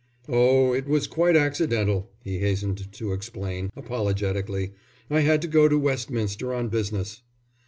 [0.27, 4.71] "Oh, it was quite accidental," he hastened to explain, apologetically.
[5.11, 7.21] "I had to go to Westminster on business."